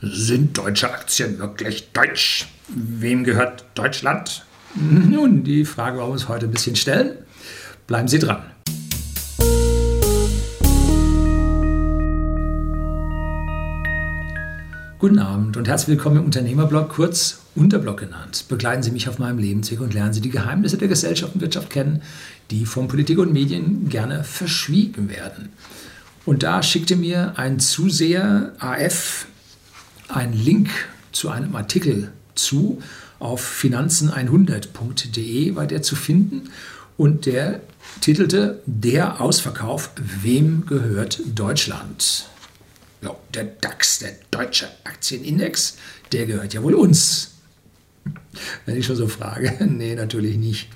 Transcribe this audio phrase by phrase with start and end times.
[0.00, 2.46] Sind deutsche Aktien wirklich deutsch?
[2.68, 4.46] Wem gehört Deutschland?
[4.76, 7.18] Nun, die Frage wollen wir uns heute ein bisschen stellen.
[7.88, 8.44] Bleiben Sie dran.
[15.00, 18.44] Guten Abend und herzlich willkommen im Unternehmerblog, kurz Unterblog genannt.
[18.48, 21.70] Begleiten Sie mich auf meinem Lebensweg und lernen Sie die Geheimnisse der Gesellschaft und Wirtschaft
[21.70, 22.02] kennen,
[22.52, 25.48] die von Politik und Medien gerne verschwiegen werden.
[26.24, 29.26] Und da schickte mir ein Zuseher AF
[30.08, 30.70] einen Link
[31.12, 32.82] zu einem Artikel zu.
[33.18, 36.50] Auf finanzen100.de war der zu finden
[36.96, 37.60] und der
[38.00, 42.28] titelte Der Ausverkauf, wem gehört Deutschland?
[43.02, 45.76] Ja, der DAX, der deutsche Aktienindex,
[46.12, 47.34] der gehört ja wohl uns.
[48.66, 50.68] Wenn ich schon so frage, nee, natürlich nicht.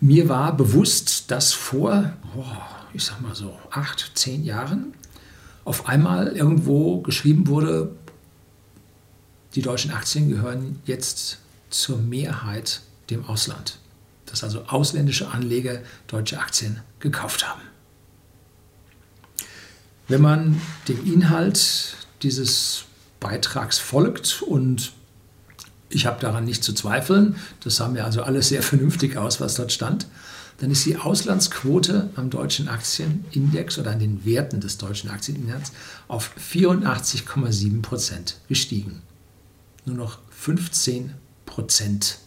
[0.00, 2.12] Mir war bewusst, dass vor,
[2.94, 4.94] ich sag mal so, acht, zehn Jahren
[5.68, 7.94] auf einmal irgendwo geschrieben wurde,
[9.54, 11.38] die deutschen Aktien gehören jetzt
[11.68, 12.80] zur Mehrheit
[13.10, 13.78] dem Ausland.
[14.24, 17.60] Dass also ausländische Anleger deutsche Aktien gekauft haben.
[20.08, 22.84] Wenn man dem Inhalt dieses
[23.20, 24.92] Beitrags folgt und
[25.90, 29.56] ich habe daran nicht zu zweifeln, das sah mir also alles sehr vernünftig aus, was
[29.56, 30.06] dort stand,
[30.58, 35.72] dann ist die Auslandsquote am deutschen Aktienindex oder an den Werten des deutschen Aktienindex
[36.08, 39.02] auf 84,7 Prozent gestiegen.
[39.84, 41.14] Nur noch 15
[41.46, 42.18] Prozent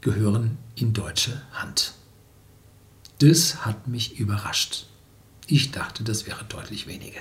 [0.00, 1.92] gehören in deutsche Hand.
[3.18, 4.86] Das hat mich überrascht.
[5.46, 7.20] Ich dachte, das wäre deutlich weniger.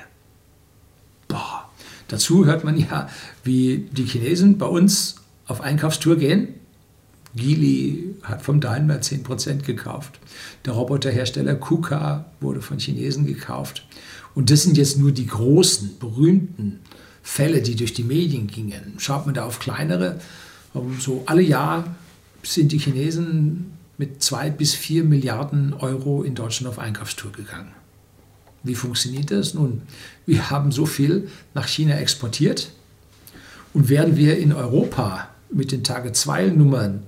[1.27, 1.69] Boah.
[2.07, 3.09] Dazu hört man ja,
[3.43, 6.60] wie die Chinesen bei uns auf Einkaufstour gehen
[7.35, 10.19] Geely hat vom Daimler 10% gekauft.
[10.65, 13.85] Der Roboterhersteller KUKA wurde von Chinesen gekauft.
[14.35, 16.79] Und das sind jetzt nur die großen, berühmten
[17.23, 18.95] Fälle, die durch die Medien gingen.
[18.97, 20.19] Schaut man da auf kleinere,
[20.99, 21.95] so alle Jahr
[22.43, 27.71] sind die Chinesen mit zwei bis vier Milliarden Euro in Deutschland auf Einkaufstour gegangen.
[28.63, 29.53] Wie funktioniert das?
[29.53, 29.83] Nun,
[30.25, 32.71] wir haben so viel nach China exportiert
[33.73, 37.03] und werden wir in Europa mit den Tage-2-Nummern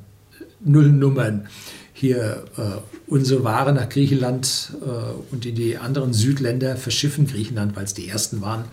[0.66, 1.47] Nullnummern
[1.94, 2.62] hier äh,
[3.07, 8.09] unsere Ware nach Griechenland äh, und in die anderen Südländer verschiffen, Griechenland, weil es die
[8.09, 8.66] ersten waren.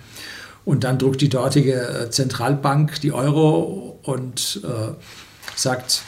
[0.64, 4.94] Und dann druckt die dortige äh, Zentralbank die Euro und äh,
[5.54, 6.02] sagt,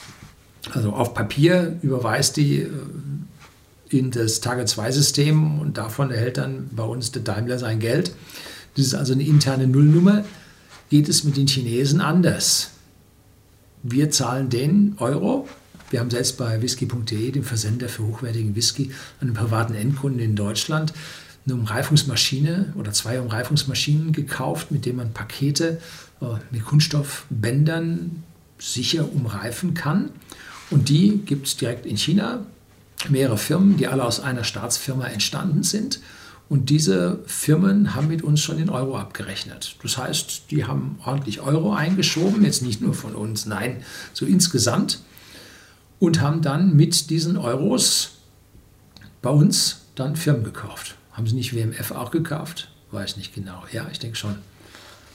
[0.72, 2.70] also auf Papier überweist die äh,
[3.90, 8.14] in das Tage-2-System und davon erhält dann bei uns der Daimler sein Geld.
[8.74, 10.24] Das ist also eine interne Nullnummer.
[10.88, 12.70] Geht es mit den Chinesen anders?
[13.82, 15.46] Wir zahlen den Euro,
[15.92, 20.94] wir haben selbst bei whisky.de, dem Versender für hochwertigen Whisky, einen privaten Endkunden in Deutschland,
[21.44, 25.80] eine Umreifungsmaschine oder zwei Umreifungsmaschinen gekauft, mit denen man Pakete
[26.22, 28.22] äh, mit Kunststoffbändern
[28.58, 30.10] sicher umreifen kann.
[30.70, 32.46] Und die gibt es direkt in China.
[33.10, 36.00] Mehrere Firmen, die alle aus einer Staatsfirma entstanden sind.
[36.48, 39.76] Und diese Firmen haben mit uns schon den Euro abgerechnet.
[39.82, 43.82] Das heißt, die haben ordentlich Euro eingeschoben, jetzt nicht nur von uns, nein,
[44.12, 45.00] so insgesamt
[46.02, 48.14] und haben dann mit diesen Euros
[49.22, 50.96] bei uns dann Firmen gekauft.
[51.12, 52.72] Haben sie nicht WMF auch gekauft?
[52.90, 53.62] Weiß nicht genau.
[53.70, 54.34] Ja, ich denke schon.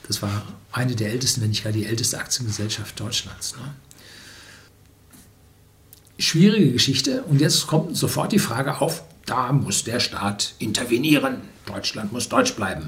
[0.08, 3.58] Das war eine der ältesten, wenn nicht gar die älteste Aktiengesellschaft Deutschlands.
[3.58, 3.74] Ne?
[6.20, 7.24] Schwierige Geschichte.
[7.24, 11.42] Und jetzt kommt sofort die Frage auf, da muss der Staat intervenieren.
[11.66, 12.88] Deutschland muss deutsch bleiben.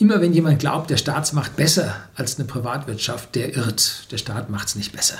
[0.00, 4.10] Immer wenn jemand glaubt, der Staat macht besser als eine Privatwirtschaft, der irrt.
[4.10, 5.18] Der Staat macht es nicht besser.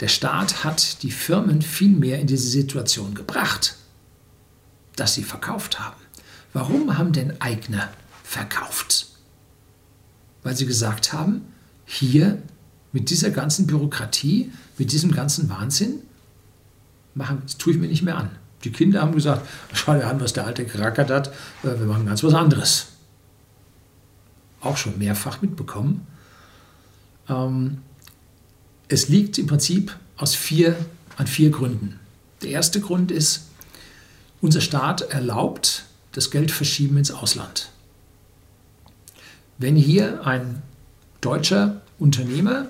[0.00, 3.76] Der Staat hat die Firmen viel mehr in diese Situation gebracht,
[4.96, 6.00] dass sie verkauft haben.
[6.54, 7.90] Warum haben denn Eigner
[8.22, 9.08] verkauft?
[10.42, 11.42] Weil sie gesagt haben,
[11.84, 12.38] hier
[12.92, 15.96] mit dieser ganzen Bürokratie, mit diesem ganzen Wahnsinn,
[17.14, 18.30] machen, das tue ich mir nicht mehr an.
[18.64, 21.28] Die Kinder haben gesagt, schau dir an, was der Alte gerackert hat,
[21.64, 22.93] äh, wir machen ganz was anderes
[24.64, 26.06] auch schon mehrfach mitbekommen.
[27.28, 27.78] Ähm,
[28.88, 30.76] es liegt im Prinzip aus vier,
[31.16, 31.98] an vier Gründen.
[32.42, 33.46] Der erste Grund ist,
[34.40, 37.70] unser Staat erlaubt das Geldverschieben ins Ausland.
[39.58, 40.62] Wenn hier ein
[41.20, 42.68] deutscher Unternehmer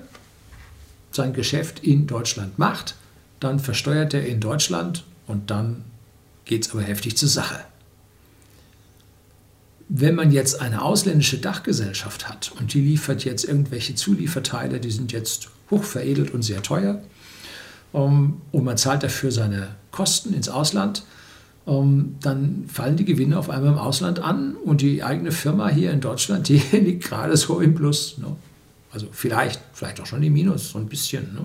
[1.11, 2.95] sein Geschäft in Deutschland macht,
[3.39, 5.83] dann versteuert er in Deutschland und dann
[6.45, 7.65] geht es aber heftig zur Sache.
[9.87, 15.11] Wenn man jetzt eine ausländische Dachgesellschaft hat und die liefert jetzt irgendwelche Zulieferteile, die sind
[15.11, 17.01] jetzt hochveredelt und sehr teuer,
[17.91, 21.03] um, und man zahlt dafür seine Kosten ins Ausland
[21.67, 25.91] ähm, dann fallen die Gewinne auf einmal im Ausland an und die eigene Firma hier
[25.91, 28.17] in Deutschland, die liegt gerade so im Plus.
[28.17, 28.35] Ne?
[28.91, 31.33] Also vielleicht, vielleicht auch schon im Minus, so ein bisschen.
[31.33, 31.41] Ne?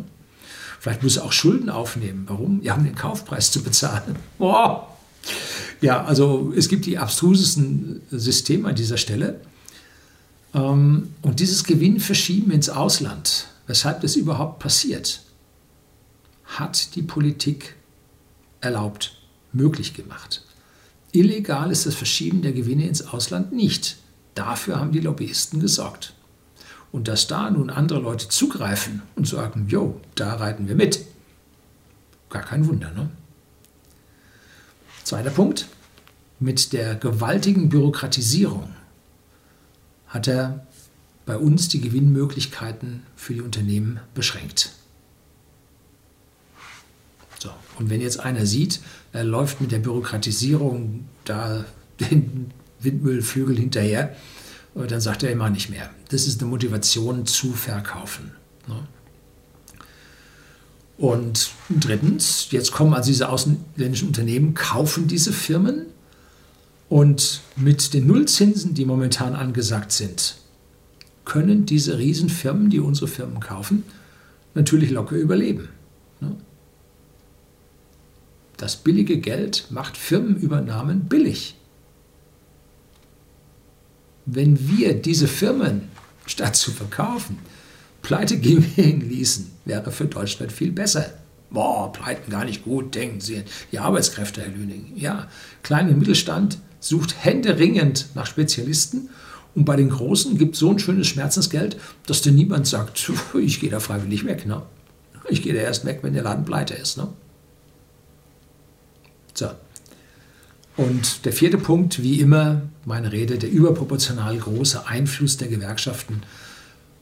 [0.79, 2.25] Vielleicht muss er auch Schulden aufnehmen.
[2.27, 2.61] Warum?
[2.63, 4.17] Ja, um den Kaufpreis zu bezahlen.
[4.39, 4.87] Boah.
[5.81, 9.41] Ja, also es gibt die abstrusesten Systeme an dieser Stelle.
[10.55, 15.23] Ähm, und dieses Gewinn verschieben ins Ausland, weshalb das überhaupt passiert,
[16.45, 17.77] hat die Politik
[18.61, 19.17] erlaubt,
[19.53, 20.45] möglich gemacht.
[21.13, 23.97] Illegal ist das Verschieben der Gewinne ins Ausland nicht.
[24.35, 26.15] Dafür haben die Lobbyisten gesorgt.
[26.93, 31.05] Und dass da nun andere Leute zugreifen und sagen, jo, da reiten wir mit,
[32.29, 32.91] gar kein Wunder.
[32.93, 33.11] Ne?
[35.11, 35.67] Zweiter Punkt,
[36.39, 38.69] mit der gewaltigen Bürokratisierung
[40.07, 40.65] hat er
[41.27, 44.71] bei uns die Gewinnmöglichkeiten für die Unternehmen beschränkt.
[47.41, 48.79] So, und wenn jetzt einer sieht,
[49.13, 51.65] er läuft mit der Bürokratisierung da
[51.99, 54.15] den Windmüllflügel hinterher,
[54.77, 55.91] dann sagt er immer nicht mehr.
[56.11, 58.31] Das ist eine Motivation zu verkaufen.
[58.69, 58.87] Ne?
[61.01, 65.87] Und drittens, jetzt kommen also diese ausländischen Unternehmen, kaufen diese Firmen
[66.89, 70.37] und mit den Nullzinsen, die momentan angesagt sind,
[71.25, 73.85] können diese Riesenfirmen, die unsere Firmen kaufen,
[74.55, 75.71] natürlich locker überleben.
[76.21, 76.37] Ne?
[78.59, 81.57] Das billige Geld macht Firmenübernahmen billig
[84.35, 85.89] wenn wir diese Firmen,
[86.27, 87.39] statt zu verkaufen,
[88.03, 91.07] pleite gehen ließen, wäre für Deutschland viel besser.
[91.51, 93.43] Boah, pleiten gar nicht gut, denken Sie.
[93.73, 94.93] Die Arbeitskräfte, Herr Lüning.
[94.97, 95.29] Ja,
[95.63, 99.09] kleiner Mittelstand sucht händeringend nach Spezialisten
[99.55, 101.77] und bei den Großen gibt so ein schönes Schmerzensgeld,
[102.07, 104.47] dass dir niemand sagt, ich gehe da freiwillig weg.
[104.47, 104.63] Ne?
[105.29, 106.97] Ich gehe da erst weg, wenn der Laden pleite ist.
[106.97, 107.09] Ne?
[109.35, 109.51] So,
[110.81, 116.23] und der vierte Punkt, wie immer, meine Rede, der überproportional große Einfluss der Gewerkschaften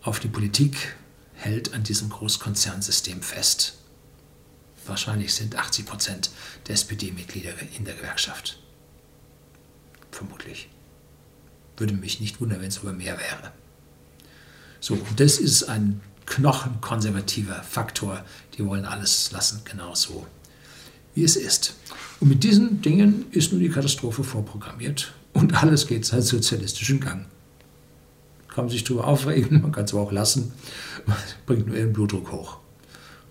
[0.03, 0.97] auf die Politik
[1.35, 3.79] hält an diesem Großkonzernsystem fest.
[4.87, 6.31] Wahrscheinlich sind 80 Prozent
[6.67, 8.59] der SPD-Mitglieder in der Gewerkschaft.
[10.11, 10.69] Vermutlich.
[11.77, 13.53] Würde mich nicht wundern, wenn es sogar mehr wäre.
[14.81, 18.25] So, und das ist ein knochenkonservativer Faktor.
[18.57, 20.27] Die wollen alles lassen, genau so,
[21.15, 21.75] wie es ist.
[22.21, 27.27] Und mit diesen Dingen ist nun die Katastrophe vorprogrammiert und alles geht seinen sozialistischen Gang.
[28.59, 30.51] Kann man sich darüber aufregen, man kann es aber auch lassen,
[31.47, 32.59] bringt nur ihren Blutdruck hoch.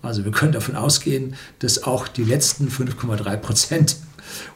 [0.00, 3.96] Also wir können davon ausgehen, dass auch die letzten 5,3 Prozent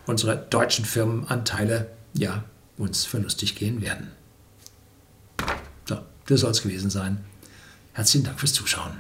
[0.07, 2.45] unserer deutschen Firmenanteile ja,
[2.79, 4.13] uns verlustig gehen werden.
[5.85, 7.23] So, das soll es gewesen sein.
[7.93, 8.99] Herzlichen Dank fürs Zuschauen.